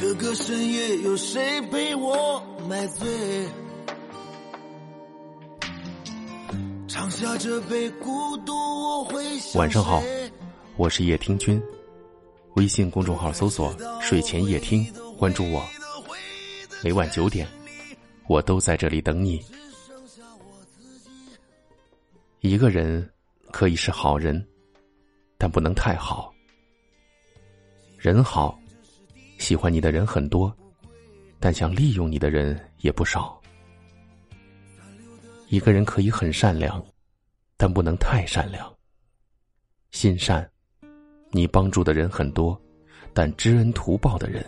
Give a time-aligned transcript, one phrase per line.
[0.00, 3.46] 这个深夜有谁陪我买醉？
[6.88, 9.22] 尝下这杯孤独，我会
[9.56, 10.02] 晚上好，
[10.78, 11.62] 我是叶听君。
[12.54, 14.90] 微信公众号搜索“睡前夜听”，
[15.20, 15.62] 关注我。
[16.82, 17.46] 每晚九点，
[18.26, 19.38] 我都在这里等你。
[22.40, 23.06] 一个人
[23.52, 24.42] 可以是好人，
[25.36, 26.32] 但不能太好。
[27.98, 28.58] 人好。
[29.40, 30.54] 喜欢你的人很多，
[31.40, 33.40] 但想利用你的人也不少。
[35.48, 36.84] 一个人可以很善良，
[37.56, 38.70] 但不能太善良。
[39.92, 40.48] 心善，
[41.30, 42.60] 你帮助的人很多，
[43.14, 44.44] 但知恩图报的人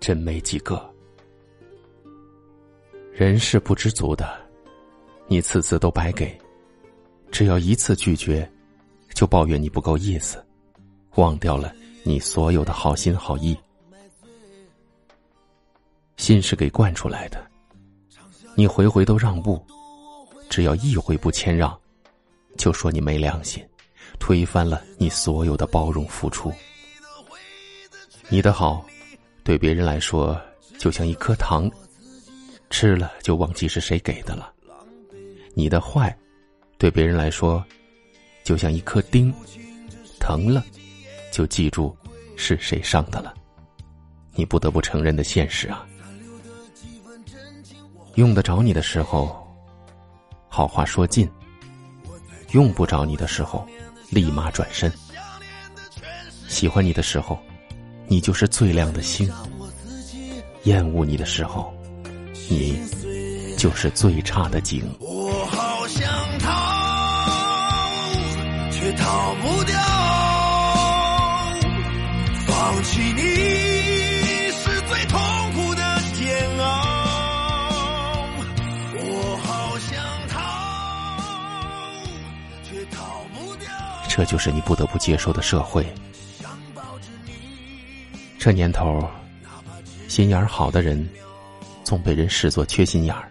[0.00, 0.82] 真没几个。
[3.12, 4.40] 人是不知足的，
[5.26, 6.36] 你次次都白给，
[7.30, 8.50] 只要一次拒绝，
[9.12, 10.42] 就抱怨你不够意思，
[11.16, 13.56] 忘掉了你所有的好心好意。
[16.18, 17.42] 心是给惯出来的，
[18.54, 19.64] 你回回都让步，
[20.50, 21.74] 只要一回不谦让，
[22.58, 23.64] 就说你没良心，
[24.18, 26.52] 推翻了你所有的包容付出。
[28.28, 28.84] 你的好，
[29.42, 30.38] 对别人来说
[30.76, 31.70] 就像一颗糖，
[32.68, 34.52] 吃了就忘记是谁给的了；
[35.54, 36.14] 你的坏，
[36.76, 37.64] 对别人来说
[38.44, 39.32] 就像一颗钉，
[40.18, 40.66] 疼了
[41.30, 41.96] 就记住
[42.36, 43.32] 是谁伤的了。
[44.34, 45.86] 你不得不承认的现实啊！
[48.14, 49.46] 用得着你的时候，
[50.48, 51.26] 好话说尽；
[52.52, 53.66] 用不着你的时候，
[54.10, 54.92] 立马转身。
[56.48, 57.38] 喜欢你的时候，
[58.06, 59.28] 你就是最亮的星；
[60.64, 61.72] 厌恶你的时候，
[62.48, 62.80] 你
[63.56, 64.82] 就是最差的景。
[64.98, 66.48] 我好想逃，
[68.72, 69.78] 却逃不掉，
[72.46, 73.37] 放弃你。
[84.18, 85.86] 这就是你不得不接受的社会。
[88.36, 89.08] 这年头，
[90.08, 91.08] 心眼好的人，
[91.84, 93.30] 总被人视作缺心眼儿。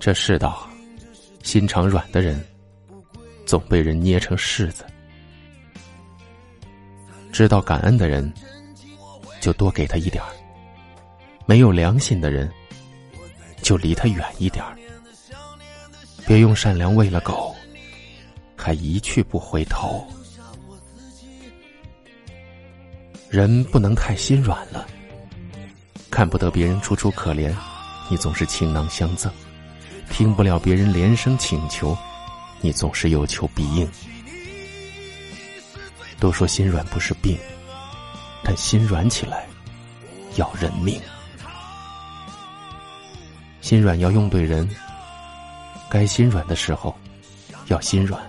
[0.00, 0.68] 这世道，
[1.44, 2.44] 心肠软的人，
[3.46, 4.84] 总被人捏成柿子。
[7.30, 8.34] 知道感恩的人，
[9.40, 10.30] 就多给他一点儿；
[11.46, 12.52] 没有良心的人，
[13.62, 14.76] 就离他远一点儿。
[16.26, 17.54] 别用善良喂了狗。
[18.62, 20.06] 还一去不回头，
[23.28, 24.86] 人不能太心软了。
[26.08, 27.52] 看不得别人楚楚可怜，
[28.08, 29.28] 你总是倾囊相赠；
[30.10, 31.98] 听不了别人连声请求，
[32.60, 33.90] 你总是有求必应。
[36.20, 37.36] 都说心软不是病，
[38.44, 39.44] 但心软起来
[40.36, 41.00] 要人命。
[43.60, 44.68] 心软要用对人，
[45.90, 46.96] 该心软的时候
[47.66, 48.22] 要心软。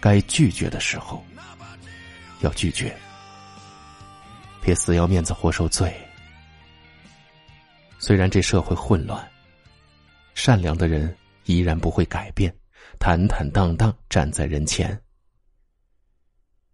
[0.00, 1.24] 该拒绝的时候，
[2.40, 2.96] 要拒绝，
[4.62, 5.92] 别死要面子活受罪。
[7.98, 9.28] 虽然这社会混乱，
[10.34, 11.14] 善良的人
[11.46, 12.54] 依然不会改变，
[13.00, 14.96] 坦坦荡荡站在人前。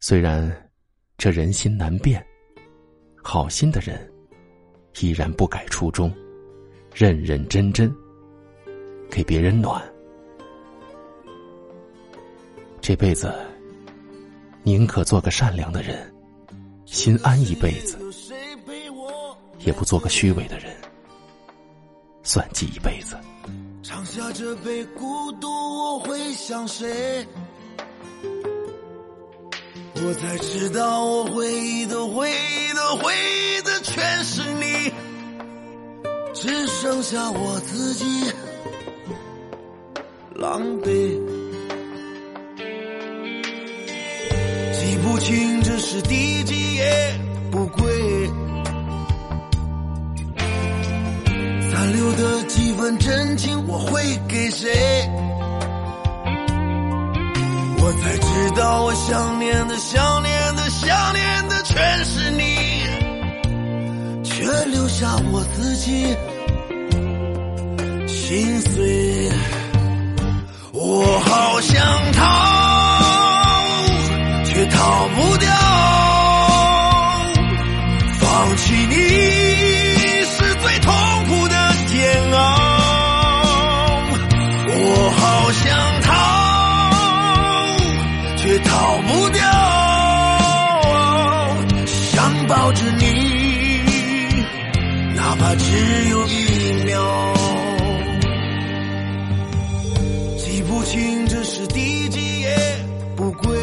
[0.00, 0.70] 虽然
[1.16, 2.24] 这人心难变，
[3.22, 4.12] 好心的人
[5.00, 6.14] 依然不改初衷，
[6.94, 7.90] 认认真真
[9.10, 9.93] 给别人暖。
[12.86, 13.32] 这辈子，
[14.62, 16.14] 宁可做个善良的人，
[16.84, 17.96] 心安一辈子，
[19.60, 20.76] 也不做个虚伪的人，
[22.22, 23.16] 算计一辈子。
[23.82, 27.26] 尝下这杯孤独，我会想谁？
[29.94, 34.92] 我才知道，我回忆的、回忆的、回忆的，全是你，
[36.34, 38.30] 只剩下我自己，
[40.34, 41.43] 狼狈。
[44.84, 47.18] 记不清这是第几夜
[47.50, 48.30] 不归，
[51.70, 54.68] 残留的几分真情我会给谁？
[57.78, 62.82] 我才知道我想念的、想念的、想念的全是你，
[64.22, 66.14] 却留下我自己
[68.06, 69.30] 心碎。
[70.74, 72.53] 我好想逃。
[95.44, 97.34] 怕只有一秒。
[100.38, 102.56] 记不清这是第几页
[103.14, 103.54] 不归，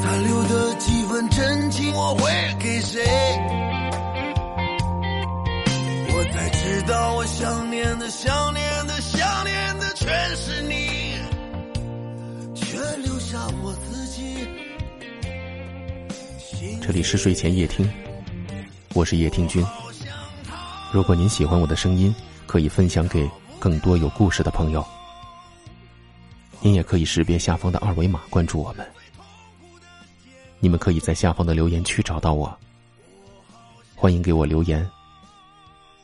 [0.00, 2.28] 残留的几分真情我会
[2.58, 3.00] 给谁？
[6.12, 8.69] 我才知道我想念的想念
[16.90, 17.88] 这里是睡前夜听，
[18.94, 19.64] 我是叶听君。
[20.90, 22.12] 如果您喜欢我的声音，
[22.48, 24.84] 可以分享给更多有故事的朋友。
[26.60, 28.84] 您也可以识别下方的二维码关注我们。
[30.58, 32.58] 你们可以在下方的留言区找到我，
[33.94, 34.84] 欢迎给我留言，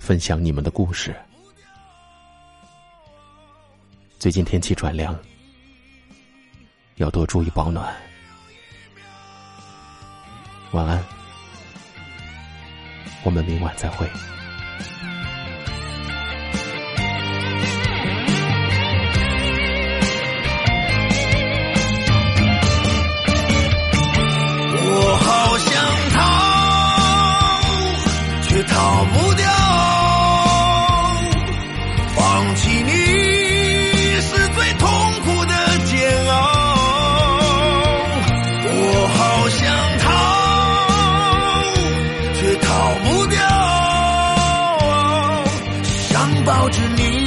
[0.00, 1.14] 分享你们的故事。
[4.18, 5.16] 最近天气转凉，
[6.96, 7.94] 要多注意保暖。
[10.72, 11.04] 晚安，
[13.24, 14.06] 我们明晚再会。
[46.72, 47.21] 着你，